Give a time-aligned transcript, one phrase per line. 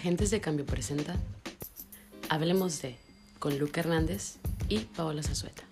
[0.00, 1.14] Agentes de Cambio presenta
[2.30, 2.96] Hablemos de
[3.38, 4.38] con Luca Hernández
[4.70, 5.62] y Paola Zazueta.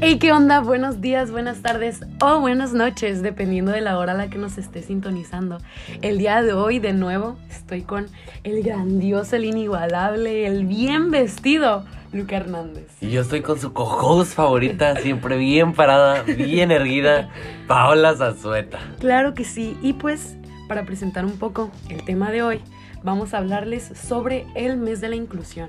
[0.00, 0.60] Hey, ¿qué onda?
[0.60, 4.56] Buenos días, buenas tardes o buenas noches, dependiendo de la hora a la que nos
[4.56, 5.58] esté sintonizando.
[6.00, 8.06] El día de hoy, de nuevo, estoy con
[8.44, 12.86] el grandioso, el inigualable, el bien vestido Luca Hernández.
[13.00, 17.30] Y yo estoy con su co favorita, siempre bien parada, bien erguida,
[17.66, 18.78] Paola Zazueta.
[19.00, 20.36] Claro que sí, y pues
[20.68, 22.60] para presentar un poco el tema de hoy,
[23.02, 25.68] vamos a hablarles sobre el mes de la inclusión.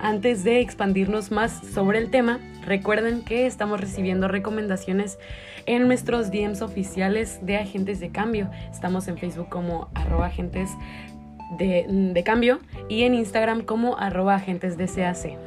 [0.00, 5.18] Antes de expandirnos más sobre el tema, recuerden que estamos recibiendo recomendaciones
[5.66, 8.50] en nuestros DMs oficiales de agentes de cambio.
[8.70, 10.70] Estamos en Facebook como arroba agentes
[11.58, 15.38] de, cambio y en Instagram como arroba agentes de CAC.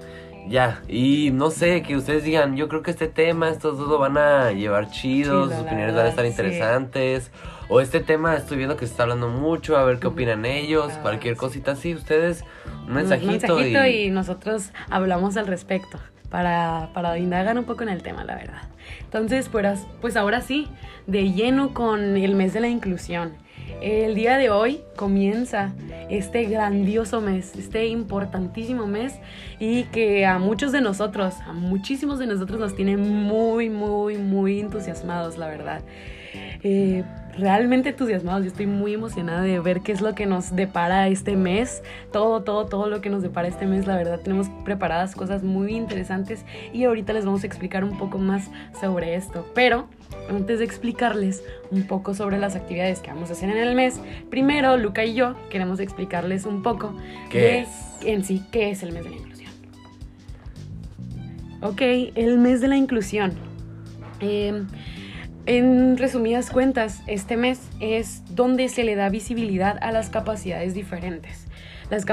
[0.48, 4.00] Ya, y no sé, que ustedes digan, yo creo que este tema, estos dos lo
[4.00, 7.32] van a llevar chidos, sus opiniones van a estar interesantes.
[7.70, 10.94] O este tema estoy viendo que se está hablando mucho, a ver qué opinan ellos,
[11.02, 12.46] cualquier cosita así, ustedes,
[12.88, 13.56] un mensajito.
[13.56, 14.10] Un mensajito y...
[14.10, 16.00] nosotros hablamos al respecto
[16.30, 18.70] para, para indagar un poco en el tema, la verdad.
[19.02, 20.70] Entonces, pues, pues ahora sí,
[21.08, 23.34] de lleno con el mes de la inclusión.
[23.82, 25.72] El día de hoy comienza
[26.10, 29.14] este grandioso mes, este importantísimo mes
[29.60, 34.60] y que a muchos de nosotros, a muchísimos de nosotros nos tiene muy, muy, muy
[34.60, 35.82] entusiasmados, la verdad.
[36.64, 37.04] Eh,
[37.38, 38.44] realmente entusiasmados.
[38.44, 41.84] Yo estoy muy emocionada de ver qué es lo que nos depara este mes.
[42.12, 43.88] Todo, todo, todo lo que nos depara este mes.
[43.88, 48.18] La verdad, tenemos preparadas cosas muy interesantes y ahorita les vamos a explicar un poco
[48.18, 49.48] más sobre esto.
[49.54, 49.88] Pero
[50.30, 54.00] antes de explicarles un poco sobre las actividades que vamos a hacer en el mes,
[54.30, 56.94] primero Luca y yo queremos explicarles un poco
[57.30, 57.70] ¿Qué es?
[58.04, 59.52] en sí qué es el mes de la inclusión.
[61.62, 61.82] Ok,
[62.16, 63.34] el mes de la inclusión.
[64.20, 64.64] Eh,
[65.48, 71.48] en resumidas cuentas, este mes es donde se le da visibilidad a las capacidades diferentes.
[71.90, 72.06] Las,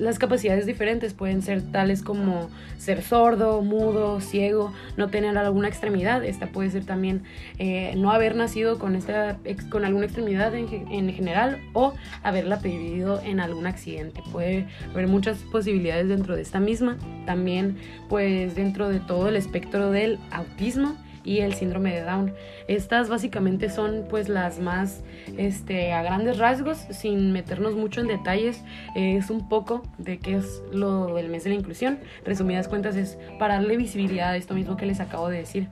[0.00, 6.24] las capacidades diferentes pueden ser tales como ser sordo, mudo, ciego, no tener alguna extremidad.
[6.24, 7.22] Esta puede ser también
[7.60, 9.38] eh, no haber nacido con, esta,
[9.70, 14.20] con alguna extremidad en, en, general o haberla perdido en algún accidente.
[14.32, 16.98] Puede haber muchas posibilidades dentro de esta misma.
[17.24, 17.76] También
[18.08, 22.34] pues dentro de todo el espectro del autismo y el síndrome de Down.
[22.68, 25.02] Estas básicamente son pues las más
[25.36, 28.62] este, a grandes rasgos, sin meternos mucho en detalles,
[28.94, 31.98] es un poco de qué es lo del mes de la inclusión.
[32.24, 35.68] Resumidas cuentas es para darle visibilidad a esto mismo que les acabo de decir.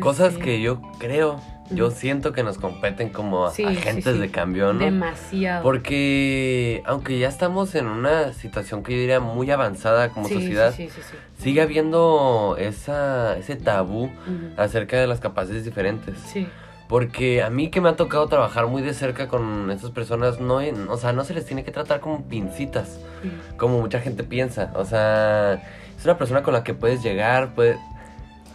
[0.00, 1.40] Cosas este, que yo creo,
[1.70, 4.80] yo siento que nos competen como agentes de cambio, ¿no?
[4.80, 5.62] Demasiado.
[5.62, 10.74] Porque aunque ya estamos en una situación que yo diría muy avanzada como sociedad,
[11.38, 14.10] sigue habiendo esa, ese tabú
[14.56, 16.18] acerca de las capacidades diferentes.
[16.18, 16.48] Sí.
[16.88, 20.60] Porque a mí que me ha tocado trabajar muy de cerca con estas personas, no,
[20.88, 22.98] o sea, no se les tiene que tratar como pincitas,
[23.56, 24.72] como mucha gente piensa.
[24.74, 25.62] O sea,
[25.96, 27.78] es una persona con la que puedes llegar, puedes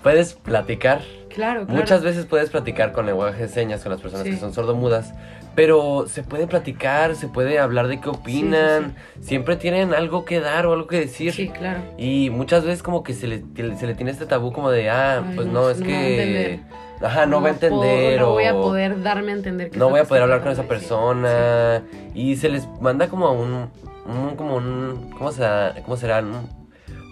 [0.06, 1.02] puedes platicar.
[1.34, 1.82] Claro, claro.
[1.82, 5.16] Muchas veces puedes platicar con lenguaje de señas con las personas que son sordomudas,
[5.56, 10.68] pero se puede platicar, se puede hablar de qué opinan, siempre tienen algo que dar
[10.68, 11.34] o algo que decir.
[11.34, 11.82] Sí, claro.
[11.98, 15.24] Y muchas veces como que se le, se le tiene este tabú como de, ah,
[15.34, 16.60] pues no, es que...
[17.02, 20.02] Ajá, no, va a entender no voy a poder darme a entender que No voy
[20.02, 21.82] a poder hablar con esa persona.
[22.14, 23.72] Y se les manda como un,
[24.06, 25.74] un como un, ¿cómo será?
[25.84, 26.24] ¿Cómo será?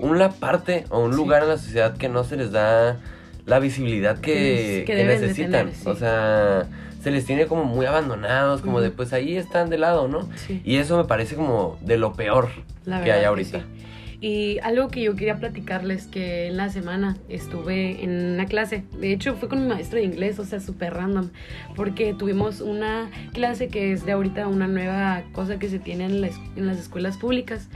[0.04, 2.98] Una parte o un lugar en la sociedad que no se les da
[3.46, 5.72] la visibilidad que, necesitan.
[5.86, 6.68] O sea,
[7.02, 10.30] se les tiene como muy abandonados, como de pues ahí están de lado, ¿no?
[10.64, 12.50] Y eso me parece como de lo peor
[12.86, 13.64] que hay ahorita.
[14.20, 19.12] Y algo que yo quería platicarles que en la semana estuve en una clase, de
[19.12, 21.30] hecho fue con mi maestro de inglés, o sea, súper random,
[21.76, 26.24] porque tuvimos una clase que es de ahorita una nueva cosa que se tiene en,
[26.56, 27.68] en las escuelas públicas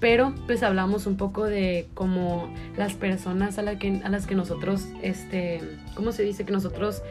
[0.00, 4.34] pero pues hablamos un poco de cómo las personas a, la que, a las que
[4.34, 5.60] nosotros, este,
[5.94, 6.44] ¿cómo se dice?
[6.44, 7.02] Que nosotros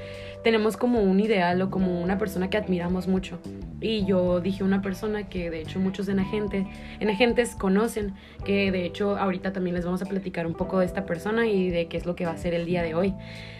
[0.43, 3.39] tenemos como un ideal o como una persona que admiramos mucho.
[3.79, 6.67] Y yo dije una persona que de hecho muchos en, agente,
[6.99, 8.13] en agentes conocen,
[8.45, 11.69] que de hecho ahorita también les vamos a platicar un poco de esta persona y
[11.69, 13.13] de qué es lo que va a hacer el día de hoy.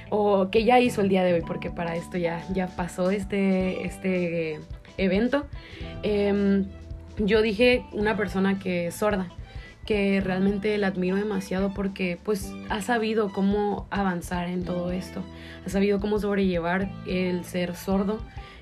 [0.10, 3.86] O que ya hizo el día de hoy, porque para esto ya, ya pasó este,
[3.86, 4.60] este
[4.98, 5.46] evento.
[6.04, 6.66] Eh,
[7.18, 9.28] yo dije una persona que es sorda,
[9.86, 15.22] que realmente la admiro demasiado porque pues ha sabido cómo avanzar en todo esto,
[15.66, 18.20] ha sabido cómo sobrellevar el ser sordo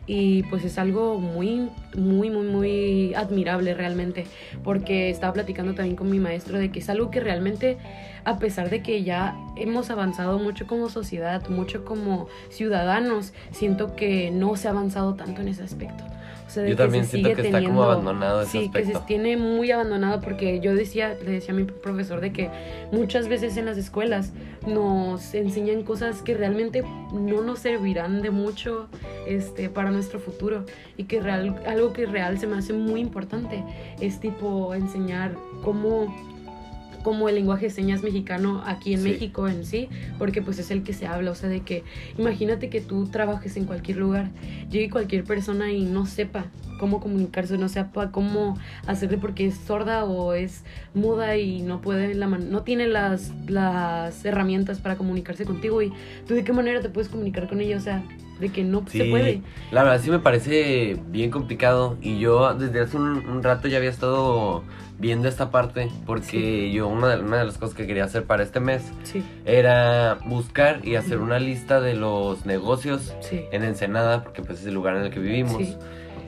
[0.08, 4.26] y pues es algo muy, muy, muy, muy admirable realmente,
[4.64, 7.78] porque estaba platicando también con mi maestro de que es algo que realmente,
[8.24, 14.32] a pesar de que ya hemos avanzado mucho como sociedad, mucho como ciudadanos, siento que
[14.32, 16.04] no se ha avanzado tanto en ese aspecto.
[16.48, 18.94] O sea, de Yo también se siento que está como abandonado ese Sí, que se
[19.08, 22.50] tiene muy abandonado porque yo decía, le decía a mi profesor de que
[22.92, 24.34] muchas veces en las escuelas
[24.68, 28.88] nos enseñan cosas que realmente no nos servirán de mucho
[29.28, 30.66] este, para nuestro futuro.
[30.98, 33.64] Y que real, algo que real se me hace muy importante
[34.00, 36.31] es tipo enseñar cómo
[37.04, 39.10] como el lenguaje de señas mexicano aquí en Sí.
[39.10, 41.84] México en sí, porque pues es el que se habla, o sea, de que
[42.18, 44.30] imagínate que tú trabajes en cualquier lugar,
[44.70, 46.46] llegue cualquier persona y no sepa
[46.80, 48.58] cómo comunicarse, no sepa cómo
[48.88, 50.64] hacerle porque es sorda o es
[50.96, 55.92] muda y no puede, la man- no tiene las, las herramientas para comunicarse contigo y
[56.28, 58.04] tú de qué manera te puedes comunicar con ella, o sea,
[58.42, 59.42] de que no se puede.
[59.72, 63.78] La verdad sí me parece bien complicado y yo desde hace un, un rato ya
[63.78, 64.64] había estado
[65.02, 68.44] viendo esta parte porque yo una de, una de las cosas que quería hacer para
[68.44, 73.46] este mes Sí, era buscar y hacer una lista de los negocios sí.
[73.52, 75.58] en Ensenada, porque pues es el lugar en el que vivimos.
[75.58, 75.78] Sí.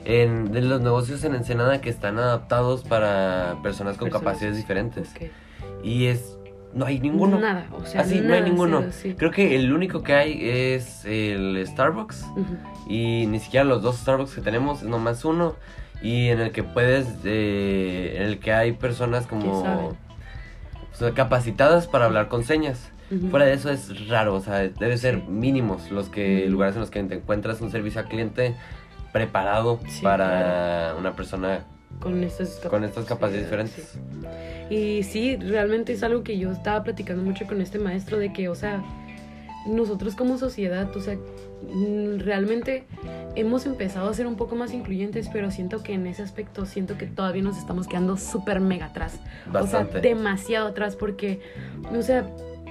[0.04, 5.10] En, de los negocios en Ensenada que están adaptados para personas con Personas, capacidades diferentes.
[5.10, 5.30] Ok.
[5.82, 6.38] Y es...
[6.74, 7.38] No hay ninguno.
[7.38, 8.80] Nada, o sea, Así, no hay ninguno.
[8.80, 9.14] cero, sí.
[9.14, 12.26] Creo que el único que hay es el Starbucks.
[12.88, 15.54] Y ni siquiera los dos Starbucks que tenemos, es nomás uno.
[16.02, 19.52] Y en el que puedes, eh, en el que hay personas como
[20.92, 22.90] o sea, capacitadas para hablar con señas.
[23.30, 25.24] Fuera de eso es raro, o sea, debe ser Sí.
[25.28, 28.56] mínimos los que lugares en los que te encuentras un servicio al cliente
[29.12, 31.60] preparado Sí, para una persona
[32.00, 33.84] con estas, con estas capacidades diferentes.
[33.92, 33.98] sí.
[34.70, 38.48] Y sí, realmente es algo que yo estaba platicando mucho con este maestro de que,
[38.48, 38.82] o sea,
[39.66, 42.84] nosotros como sociedad, o sea, mm, realmente
[43.34, 46.96] hemos empezado a ser un poco más incluyentes, pero siento que en ese aspecto, siento
[46.96, 49.20] que todavía nos estamos quedando súper mega atrás.
[49.46, 49.88] Bastante.
[49.88, 51.40] O sea, demasiado atrás porque,
[51.96, 52.26] o sea,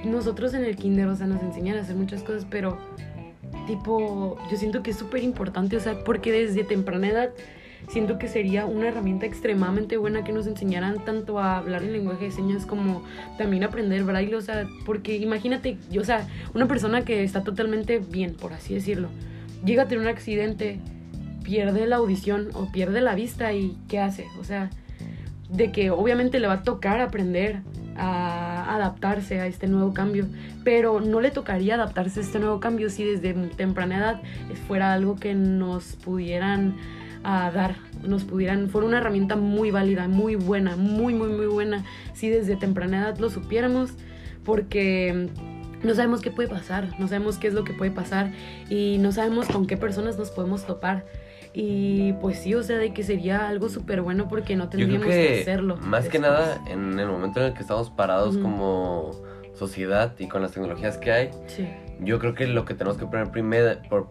[0.06, 2.78] nosotros en el kinder, o sea, nos enseñan a hacer muchas cosas, pero
[3.68, 7.30] tipo, yo siento que es súper importante, o sea, porque desde temprana edad
[7.90, 12.26] siento que sería una herramienta extremadamente buena que nos enseñaran tanto a hablar en lenguaje
[12.26, 13.04] de señas como
[13.38, 18.36] también aprender braille, o sea, porque imagínate, o sea, una persona que está totalmente bien,
[18.36, 19.10] por así decirlo,
[19.66, 20.80] llega a tener un accidente,
[21.44, 24.26] pierde la audición o pierde la vista y ¿qué hace?
[24.40, 24.70] O sea,
[25.50, 27.62] de que obviamente le va a tocar aprender
[27.96, 30.26] a adaptarse a este nuevo cambio,
[30.64, 34.22] pero no le tocaría adaptarse a este nuevo cambio si desde temprana edad
[34.68, 36.76] fuera algo que nos pudieran
[37.24, 41.84] a dar, nos pudieran, fuera una herramienta muy válida, muy buena, muy, muy, muy buena,
[42.14, 43.92] si desde temprana edad lo supiéramos,
[44.44, 45.30] porque
[45.84, 48.32] no sabemos qué puede pasar, no sabemos qué es lo que puede pasar
[48.70, 51.06] y no sabemos con qué personas nos podemos topar.
[51.56, 55.28] Y pues sí, o sea, de que sería algo súper bueno porque no tendríamos que,
[55.28, 55.78] que hacerlo.
[55.78, 59.12] más que nada en el momento en el que estamos parados como
[59.54, 61.68] sociedad y con las tecnologías que hay, Sí,
[62.04, 64.08] yo creo que lo que tenemos que poner primero, por,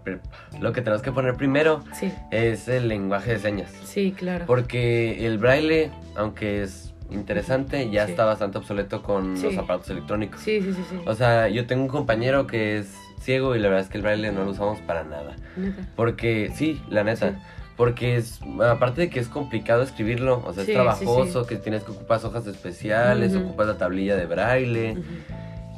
[0.60, 3.70] lo que tenemos que poner primero sí, es el lenguaje de señas.
[3.84, 4.44] sí, claro.
[4.46, 8.12] Porque el braille, aunque es interesante, ya Sí.
[8.12, 9.44] está bastante obsoleto con Sí.
[9.44, 10.40] los aparatos electrónicos.
[10.40, 10.96] Sí, sí, sí, sí.
[11.06, 14.02] O sea, yo tengo un compañero que es ciego y la verdad es que el
[14.02, 15.36] braille no lo usamos para nada.
[15.56, 15.86] Neta.
[15.94, 17.38] Porque, sí, la neta.
[17.76, 21.92] Porque es, aparte de que es complicado escribirlo, o sea, es trabajoso, que tienes que
[21.92, 24.92] ocupar hojas especiales, ocupas la tablilla de braille.
[24.92, 25.02] Ujú.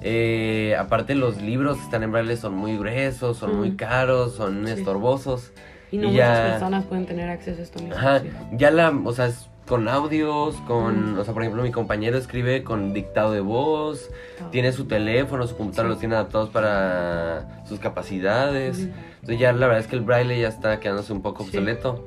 [0.06, 3.76] Eh, aparte los libros que están en braille son muy gruesos, son muy Ujú.
[3.78, 4.72] caros, son Sí.
[4.74, 5.50] estorbosos.
[5.90, 7.96] Y no Y muchas ya- personas pueden tener acceso a esto mismo.
[7.96, 8.28] Ajá, sí.
[8.52, 11.20] ya la, o sea, es con audios, con, Ujú.
[11.22, 14.10] o sea, por ejemplo, mi compañero escribe con dictado de voz,
[14.42, 14.48] Ah.
[14.50, 15.92] tiene su teléfono, su computadora Sí.
[15.94, 18.78] los tiene adaptados para sus capacidades.
[19.14, 21.48] Entonces ya la verdad es que el braille ya está quedándose un poco Sí.
[21.48, 22.04] obsoleto.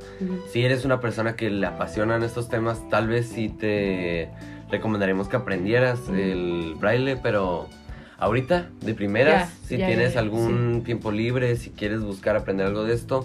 [0.51, 4.29] Si eres una persona que le apasionan estos temas, tal vez sí te
[4.69, 7.67] recomendaremos que aprendieras el braille, pero
[8.19, 12.67] ahorita, de primeras, Ya, si ya, tienes ya, algún tiempo libre, si quieres buscar aprender
[12.67, 13.23] algo de esto,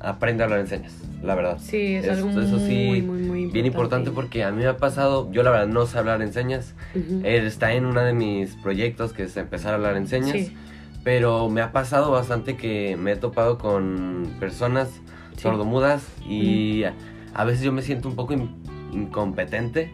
[0.00, 1.58] aprende a hablar en señas, la verdad.
[1.60, 3.52] Sí, es Eso- algo eso sí, muy, muy, muy importante.
[3.52, 6.32] Bien importante porque a mí me ha pasado, yo la verdad no sé hablar en
[6.32, 6.74] señas,
[7.24, 10.52] está en uno de mis proyectos que es empezar a hablar en señas, Sí.
[11.04, 14.88] pero me ha pasado bastante que me he topado con personas
[15.36, 16.94] sordomudas y a,
[17.34, 18.50] a veces yo me siento un poco in-
[18.92, 19.90] incompetente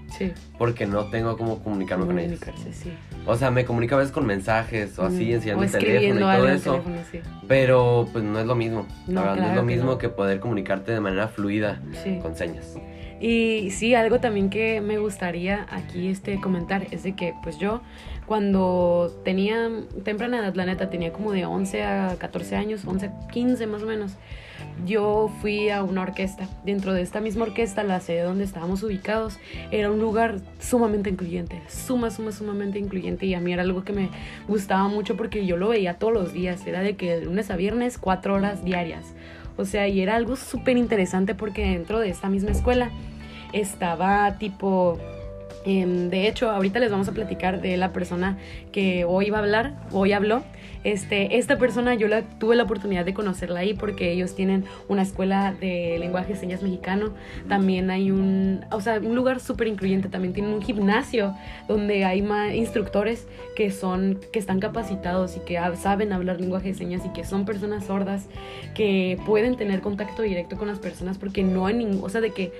[0.59, 2.93] porque no tengo cómo comunicarme con comunicarse, sí.
[3.27, 5.35] O sea, me comunico a veces con mensajes o así, Ujú.
[5.35, 7.21] enseñando o el teléfono y todo eso, teléfono, sí.
[7.47, 8.87] pero pues no es lo mismo.
[9.07, 9.99] No, la verdad, no es claro lo que mismo no.
[9.99, 12.19] que poder comunicarte de manera fluida Sí.
[12.23, 12.77] con señas.
[13.21, 17.83] Y sí, algo también que me gustaría aquí este comentar es de que pues yo
[18.31, 19.69] cuando tenía
[20.05, 23.87] temprana edad, la neta, tenía como de 11 a 14 años, 11, 15 más o
[23.87, 24.13] menos,
[24.87, 26.47] yo fui a una orquesta.
[26.65, 29.41] Dentro de esta misma orquesta, la sede donde estábamos ubicados,
[29.73, 33.93] era un lugar sumamente incluyente, suma, suma, sumamente incluyente y a mí era algo que
[33.93, 34.11] me
[34.47, 37.57] gustaba mucho porque yo lo veía todos los días, era de que de lunes a
[37.57, 39.07] viernes, cuatro horas diarias.
[39.57, 42.93] O sea, y era algo súper interesante porque dentro de esta misma escuela
[43.53, 45.01] estaba tipo...
[45.65, 48.39] em, de hecho, ahorita les vamos a platicar de la persona
[48.73, 50.43] que hoy va a hablar, hoy habló.
[50.83, 55.03] Este, esta persona yo la, tuve la oportunidad de conocerla ahí porque ellos tienen una
[55.03, 57.13] escuela de lenguaje y señas mexicano.
[57.49, 60.09] También hay un, o sea, un lugar súper incluyente.
[60.09, 61.35] También tienen un gimnasio
[61.69, 63.27] donde hay más instructores
[63.57, 67.45] que son, que están capacitados y que saben hablar lenguaje de señas y que son
[67.45, 68.27] personas sordas
[68.75, 72.31] que pueden tener contacto directo con las personas porque no hay ningún, o sea, de
[72.31, 72.53] que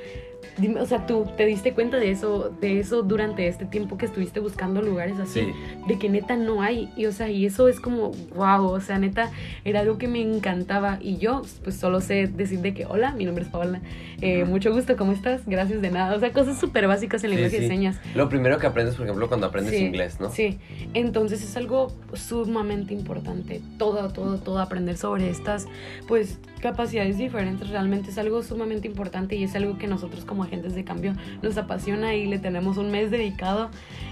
[0.59, 4.07] Dime, o sea, tú te diste cuenta de eso, de eso durante este tiempo que
[4.07, 5.53] estuviste buscando lugares así, Sí.
[5.87, 8.99] de que neta no hay, y o sea, y eso es como, wow, o sea,
[8.99, 9.31] neta,
[9.65, 13.25] era algo que me encantaba, y yo, pues solo sé decir de que, hola, mi
[13.25, 13.81] nombre es Paola,
[14.21, 15.43] eh, mucho gusto, ¿cómo estás?
[15.47, 17.69] Gracias de nada, o sea, cosas súper básicas en Sí, lenguaje de sí.
[17.69, 17.99] señas.
[18.15, 20.31] Lo primero que aprendes, por ejemplo, cuando aprendes Sí, inglés, ¿no?
[20.31, 20.59] Sí,
[20.95, 25.67] entonces es algo sumamente importante, todo, todo, todo aprender sobre estas,
[26.07, 30.75] pues, capacidades diferentes, realmente es algo sumamente importante y es algo que nosotros como agentes
[30.75, 33.69] de cambio nos apasiona y le tenemos un mes dedicado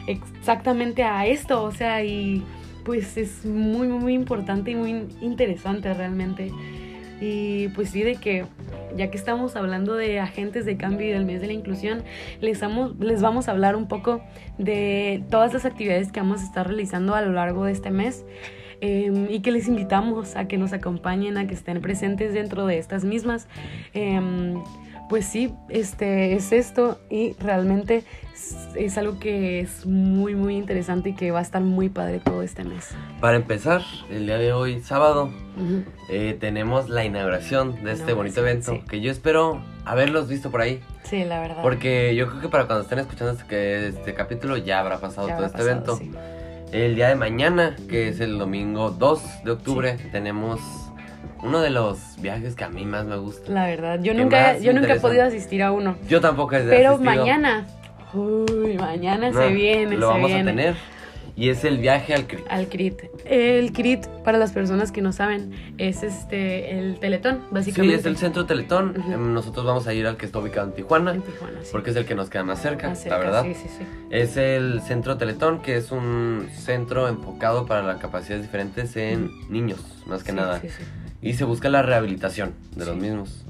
[0.06, 2.42] exactamente a esto, o sea, y
[2.84, 6.50] pues es muy, muy, importante y muy interesante realmente.
[7.20, 8.44] Y pues sí, de que
[8.96, 12.02] ya que estamos hablando de agentes de cambio y del mes de la inclusión,
[12.40, 14.20] les, vamos- les vamos a hablar un poco
[14.58, 18.24] de todas las actividades que vamos a estar realizando a lo largo de este mes.
[18.80, 22.78] eh, y que les invitamos a que nos acompañen, a que estén presentes dentro de
[22.78, 23.48] estas mismas.
[23.92, 24.54] Em,
[25.08, 31.10] pues sí, este es esto y realmente es, es algo que es muy muy interesante
[31.10, 32.90] y que va a estar muy padre todo este mes.
[33.20, 35.30] Para empezar, el día de hoy, sábado,
[36.10, 38.82] eh, tenemos la inauguración de este bonito evento sí.
[38.88, 40.80] que yo espero haberlos visto por ahí.
[41.04, 41.62] Sí, la verdad.
[41.62, 45.28] Porque yo creo que para cuando estén escuchando este, que este capítulo ya habrá pasado
[45.28, 46.20] Ya todo habrá este pasado, evento.
[46.20, 46.38] sí.
[46.70, 50.60] El día de mañana, que es el domingo 2 de octubre, tenemos
[51.42, 53.50] uno de los viajes que a mí más me gusta.
[53.52, 55.96] La verdad, yo ¿Qué nunca, yo nunca he podido asistir a uno.
[56.08, 57.14] Yo tampoco he Pero asistido.
[57.16, 57.66] mañana,
[58.14, 60.42] uy, mañana No, se viene, Lo se vamos viene.
[60.42, 60.74] a tener.
[61.36, 62.44] Y es el viaje al CRIT.
[62.50, 63.00] Al CRIT.
[63.24, 67.94] El CRIT, para las personas que no saben, es este el Teletón, Sí, básicamente.
[67.94, 69.00] es el centro Teletón.
[69.12, 71.12] Em, Nosotros vamos a ir al que está ubicado en Tijuana.
[71.14, 71.68] En Tijuana, sí.
[71.70, 73.42] Porque es el que nos queda más cerca, Más cerca, la verdad.
[73.44, 73.84] Sí, sí, sí.
[74.10, 79.78] Es el Centro Teletón, que es un centro enfocado para las capacidades diferentes en niños,
[80.06, 80.60] más que Sí, nada.
[80.60, 80.82] sí, sí.
[81.22, 83.44] Y se busca la rehabilitación de los mismos.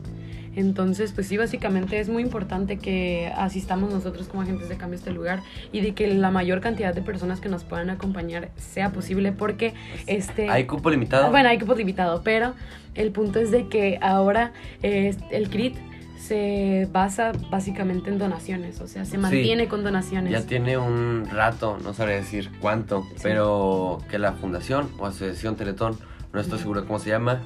[0.57, 4.99] Entonces, pues sí, básicamente es muy importante que asistamos nosotros como agentes de cambio a
[4.99, 8.91] este lugar y de que la mayor cantidad de personas que nos puedan acompañar sea
[8.91, 9.75] posible porque
[10.09, 10.49] este...
[10.51, 11.31] ¿Hay cupo limitado?
[11.31, 12.55] Bueno, hay cupo limitado, pero
[12.97, 15.77] el punto es de que ahora eh, el CRIT
[16.19, 20.33] se basa básicamente en donaciones, o sea, se mantiene con donaciones.
[20.33, 23.21] Ya tiene un rato, no sabré decir cuánto, Sí.
[23.23, 25.97] pero que la fundación o asociación Teletón,
[26.33, 27.41] no estoy seguro de cómo se llama,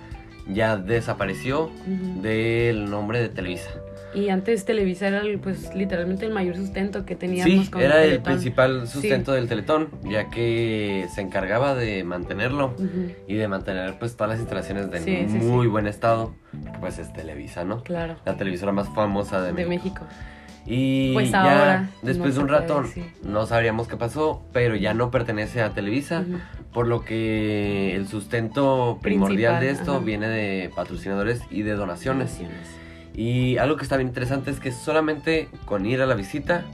[0.49, 1.71] ya desapareció
[2.21, 3.71] del nombre de Televisa.
[4.15, 8.21] Y antes Televisa era el, pues literalmente el mayor sustento que teníamos Sí, era el
[8.21, 12.75] principal sustento del Teletón, ya que se encargaba de mantenerlo
[13.27, 16.35] y de mantener pues todas las instalaciones de Sí, sí, muy buen estado,
[16.81, 17.83] pues es Televisa, ¿no?
[17.83, 20.05] Claro, La televisora más famosa de, de México.
[20.05, 20.07] México.
[20.67, 22.85] Y Pues ya ahora después no de un rato
[23.23, 26.25] no sabríamos qué pasó, pero ya no pertenece a Televisa.
[26.73, 30.05] Por lo que el sustento primordial de esto ajá.
[30.05, 32.39] viene de patrocinadores y de donaciones.
[32.39, 32.69] Donaciones.
[33.15, 36.65] Y algo que está bien interesante es que solamente con ir a la visita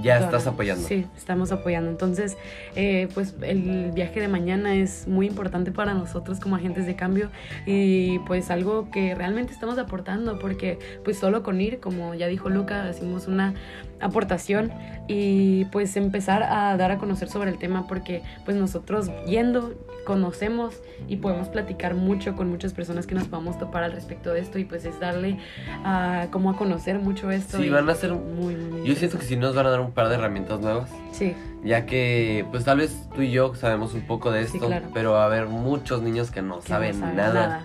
[0.00, 0.86] ya estás apoyando.
[0.86, 1.90] Sí, estamos apoyando.
[1.90, 2.36] Entonces,
[2.76, 7.30] eh, pues el viaje de mañana es muy importante para nosotros como agentes de cambio
[7.66, 12.48] y pues algo que realmente estamos aportando porque pues solo con ir, como ya dijo
[12.48, 13.54] Luca, hicimos una
[14.00, 14.72] aportación
[15.08, 20.74] y pues empezar a dar a conocer sobre el tema porque pues nosotros yendo conocemos
[21.08, 24.58] y podemos platicar mucho con muchas personas que nos podamos topar al respecto de esto
[24.58, 25.38] y pues es darle
[25.84, 27.58] a como a conocer mucho esto.
[27.58, 29.80] Sí, y van a ser- muy, muy, Yo siento que sí nos van a dar
[29.82, 31.34] un par de herramientas nuevas, Sí,
[31.64, 34.86] ya que pues tal vez tú y yo sabemos un poco de Sí, esto, claro.
[34.94, 37.64] pero va a haber muchos niños que no que saben, no nada.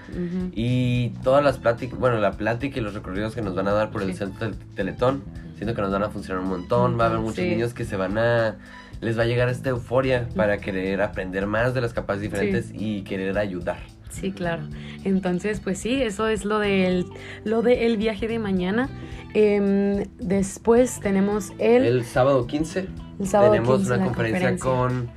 [0.53, 3.89] Y todas las pláticas, bueno, la plática y los recorridos que nos van a dar
[3.91, 5.23] por el centro del Teletón,
[5.55, 6.99] siento que nos van a funcionar un montón.
[6.99, 7.49] Va a haber muchos Sí.
[7.49, 8.55] niños que se van a.
[9.01, 13.03] Les va a llegar esta euforia para querer aprender más de las capacidades diferentes y
[13.03, 13.77] querer ayudar.
[14.09, 14.63] Sí, claro.
[15.03, 17.05] Entonces, pues sí, eso es lo del
[17.43, 18.89] lo del viaje de mañana.
[19.33, 22.87] Em, después tenemos el, El sábado 15
[23.19, 25.09] el sábado tenemos 15, una conferencia, con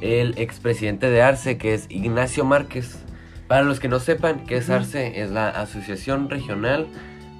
[0.00, 2.98] el expresidente de Arce, que es Ignacio Márquez.
[3.48, 4.70] Para los que no sepan qué es.
[4.70, 6.86] Arce, es la Asociación Regional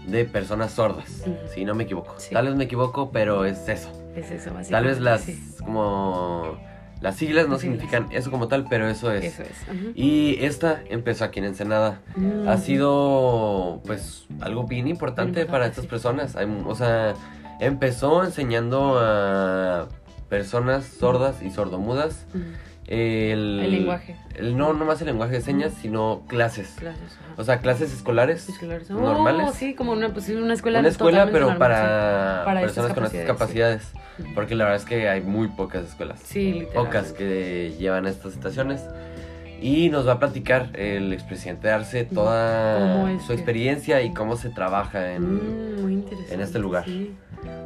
[0.07, 2.15] de Personas Sordas, si no me equivoco.
[2.19, 2.35] Sí.
[2.35, 3.93] Tal vez me equivoco, pero es eso.
[4.17, 4.71] Es eso, básicamente.
[4.71, 6.59] Tal vez las sí, como
[7.01, 9.25] las siglas no significan eso como tal, pero eso es.
[9.25, 9.51] Eso es.
[9.95, 12.01] Y esta empezó aquí en Ensenada.
[12.17, 15.91] Mm, Ha sido pues algo bien importante para estas sí.
[15.91, 16.37] personas.
[16.37, 17.15] Hay o sea,
[17.61, 19.89] empezó enseñando a
[20.29, 22.45] personas sordas y sordomudas Ujú.
[22.87, 24.17] el, El lenguaje.
[24.37, 26.69] el- no, no más el lenguaje de señas, sino clases.
[26.79, 27.19] Clases.
[27.37, 28.49] O sea, clases escolares.
[28.49, 28.91] Escolares.
[28.91, 29.47] normales.
[29.49, 30.81] Oh, sí, como una, pues, una escuela.
[30.81, 33.93] Una escuela, pero para, Para personas con estas capacidades, capacidades.
[34.35, 36.21] Porque la verdad es que hay muy pocas escuelas.
[36.25, 36.67] Sí.
[36.75, 38.83] Pocas que llevan estas situaciones.
[39.63, 44.37] Y nos va a platicar el expresidente de Arce ¿Cómo toda su experiencia y cómo
[44.37, 46.85] se trabaja en, Mm, en este lugar.
[46.85, 47.15] Sí.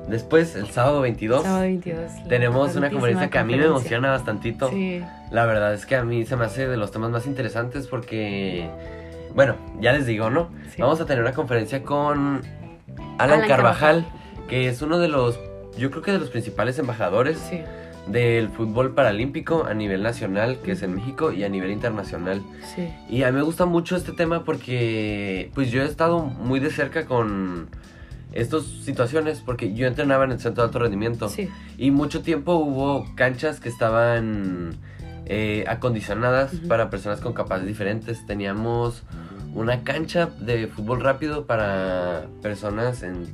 [0.09, 2.13] Después, el sábado 22, Sábado 22.
[2.23, 4.71] la tenemos una conferencia que a mí me emociona bastantito.
[4.71, 5.03] Sí.
[5.31, 8.69] La verdad es que a mí se me hace de los temas más interesantes porque,
[9.35, 10.51] bueno, ya les digo, ¿no?
[10.75, 10.83] sí.
[10.83, 12.43] Vamos a tener una conferencia con
[13.19, 14.07] Alan, Alan Carvajal,
[14.49, 15.41] que es uno de los,
[15.79, 17.61] yo creo que de los principales embajadores Sí,
[18.07, 22.43] del fútbol paralímpico a nivel nacional, que es en México, y a nivel internacional.
[22.75, 22.89] sí.
[23.09, 26.71] Y a mí me gusta mucho este tema porque pues yo he estado muy de
[26.71, 27.69] cerca con
[28.33, 31.49] estas situaciones porque yo entrenaba en el centro de alto rendimiento Sí.
[31.79, 34.75] y mucho tiempo hubo canchas que estaban
[35.27, 38.27] eh, acondicionadas para personas con capacidades diferentes.
[38.27, 39.03] Teníamos
[39.55, 43.29] una cancha de fútbol rápido para personas en...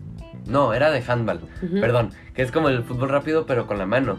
[0.51, 1.41] No, era de handball,
[1.81, 4.19] perdón, que es como el fútbol rápido pero con la mano.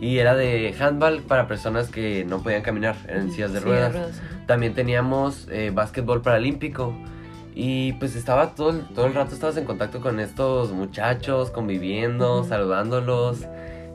[0.00, 4.22] Y era de handball para personas que no podían caminar en sillas de Sí, ruedas.
[4.46, 6.94] También teníamos eh, básquetbol paralímpico.
[7.54, 12.44] Y pues estaba todo, el- todo el rato estabas en contacto con estos muchachos, conviviendo,
[12.44, 13.46] saludándolos,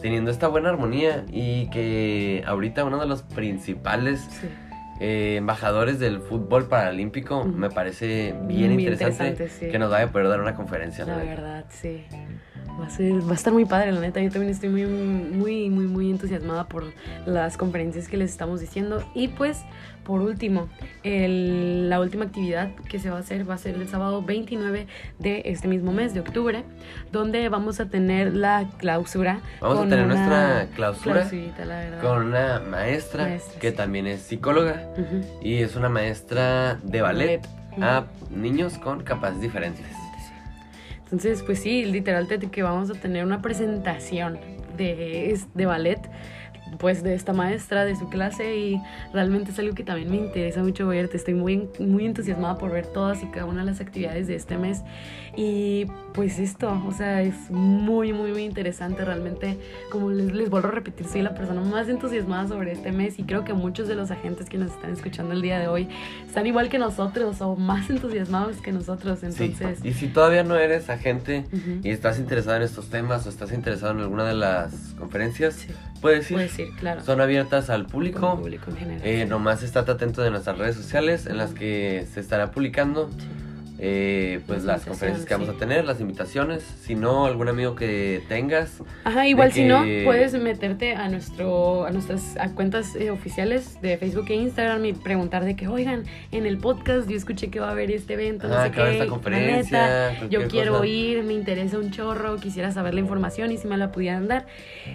[0.02, 1.26] teniendo esta buena armonía.
[1.32, 4.48] Y que ahorita uno de los principales Sí.
[5.00, 9.72] Eh, embajadores del fútbol paralímpico me parece bien, interesante, interesante, sí.
[9.72, 11.06] que nos vaya a poder dar una conferencia.
[11.06, 12.06] La verdad, sí.
[12.80, 14.22] Va a, ser, va a estar muy padre, la neta.
[14.22, 16.86] Yo también estoy muy, muy, muy, muy entusiasmada por
[17.26, 19.04] las conferencias que les estamos diciendo.
[19.16, 19.64] Y pues,
[20.04, 20.70] por último,
[21.04, 24.86] el- la última actividad que se va a hacer va a ser el sábado 29
[25.20, 26.64] de este mismo mes, de octubre,
[27.12, 29.40] donde vamos a tener la clausura.
[29.60, 31.28] Vamos a tener una nuestra clausura
[31.66, 33.76] la con una maestra, Maestra, que sí.
[33.76, 34.84] también es psicóloga
[35.42, 37.42] y es una maestra de ballet
[37.82, 39.86] a niños con capacidades diferentes.
[41.12, 44.38] Entonces, pues sí, literal te- que vamos a tener una presentación
[44.76, 46.00] de, de ballet,
[46.80, 48.82] pues de esta maestra, de su clase y
[49.14, 51.10] realmente es algo que también me interesa mucho ver.
[51.10, 54.36] Te estoy muy, muy entusiasmada por ver todas y cada una de las actividades de
[54.36, 54.82] este mes
[55.36, 59.58] y pues esto, o sea, es muy, muy, muy interesante realmente.
[59.92, 63.24] Como les, les vuelvo a repetir, soy la persona más entusiasmada sobre este mes y
[63.24, 65.88] creo que muchos de los agentes que nos están escuchando el día de hoy
[66.26, 69.24] están igual que nosotros o más entusiasmados que nosotros.
[69.24, 69.90] Entonces, Sí.
[69.90, 71.46] Y si todavía no eres agente
[71.84, 75.68] y estás interesado en estos temas o estás interesado en alguna de las conferencias, Sí,
[76.02, 76.38] puedes ir.
[76.38, 77.04] puedes ir, claro.
[77.04, 78.34] Son abiertas al público.
[78.34, 79.02] el público en general.
[79.06, 83.28] Eh, nomás estate atento de nuestras redes sociales en las que se estará publicando Sí.
[83.80, 86.64] Eh, pues Las conferencias que vamos a invitaciones, tener, las invitaciones.
[86.82, 88.82] Si no, algún amigo que tengas.
[89.04, 93.98] Ajá, igual si no, puedes meterte a nuestro a nuestras a cuentas eh, oficiales de
[93.98, 97.68] Facebook e Instagram y preguntar de que, oigan, en el podcast yo escuché que va
[97.70, 100.10] a haber este evento, no Ah, sé a qué, esta conferencia.
[100.12, 100.88] neta, yo quiero cosa.
[100.88, 104.48] ir, me interesa un chorro, quisiera saber la información y si me la pudieran dar.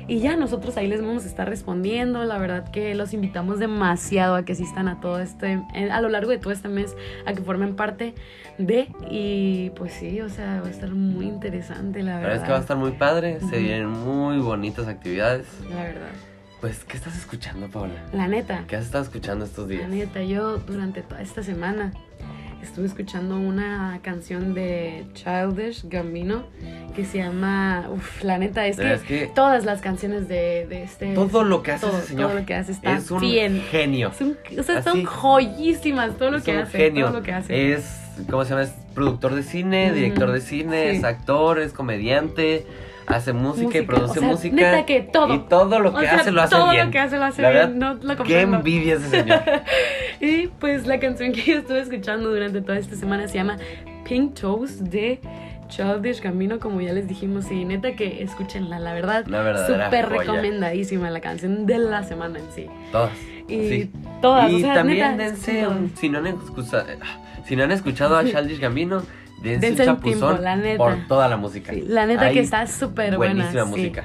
[0.08, 2.24] Y ya nosotros ahí les vamos a estar respondiendo.
[2.24, 6.30] La verdad que los invitamos demasiado a que asistan a todo este, a lo largo
[6.32, 8.14] de todo este mes, a que formen parte
[8.58, 8.71] de.
[9.10, 12.28] Y pues sí, o sea, va a estar muy interesante, la La verdad.
[12.28, 13.56] verdad es que va a estar muy padre, se Ujú.
[13.56, 15.46] vienen muy bonitas actividades.
[15.70, 16.08] La verdad.
[16.60, 17.94] Pues, ¿qué estás escuchando, Paula?
[18.12, 18.64] La neta.
[18.68, 19.88] ¿Qué has estado escuchando estos La días?
[19.90, 21.92] neta, yo durante toda esta semana
[22.62, 26.44] estuve escuchando una canción de Childish Gambino
[26.94, 27.88] que se llama.
[27.92, 31.14] Uf, la neta, es La que, verdad es que todas las canciones de, de este.
[31.14, 33.60] todo lo que hace todo, ese señor todo lo que hace está es un bien.
[33.70, 34.12] genio.
[34.12, 34.88] Son, o sea, Así.
[34.88, 36.78] son joyísimas todo lo Es que un hace.
[36.78, 37.06] genio.
[37.06, 37.72] Todo lo que hace.
[37.72, 38.62] Es, ¿cómo se llama?
[38.62, 40.96] Es productor de cine, director de cine, sí.
[40.98, 42.66] es actor, es comediante,
[43.06, 44.54] hace música, y produce o sea, música.
[44.54, 45.34] neta que todo.
[45.34, 46.86] Y todo lo O que sea, hace lo hace todo bien.
[46.86, 47.78] lo que hace lo hace La bien.
[47.80, 49.40] verdad, no lo Qué envidia ese señor.
[50.20, 53.56] Y pues la canción que yo estuve escuchando durante toda esta semana se llama
[54.08, 55.20] Pink Toes de
[55.68, 59.24] Childish Camino, como ya les dijimos, y neta que escúchenla, la verdad.
[59.66, 62.66] Súper recomendadísima la canción de la semana en sí.
[62.92, 63.10] Todas.
[63.48, 63.90] Y sí.
[64.20, 66.84] todas, Y o sea, también neta, dense un, si no han escuchado,
[67.46, 69.02] si no han escuchado a Childish Gambino,
[69.42, 70.78] dense, Dense un chapuzón tiempo, la neta.
[70.78, 71.72] por toda la música.
[71.72, 73.34] Sí, la neta Hay que está súper buena.
[73.34, 73.70] buenísima sí.
[73.70, 74.04] música.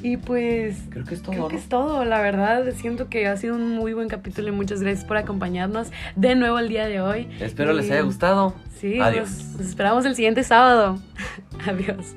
[0.00, 1.32] Y pues Creo que es todo.
[1.32, 1.48] Creo ¿no?
[1.48, 2.64] que es todo, la verdad.
[2.76, 6.58] Siento que ha sido un muy buen capítulo y muchas gracias por acompañarnos de nuevo
[6.60, 7.28] el día de hoy.
[7.40, 8.54] Espero les haya gustado.
[8.78, 9.28] Sí, Adiós.
[9.58, 10.98] nos esperamos el siguiente sábado.
[11.66, 12.14] Adiós.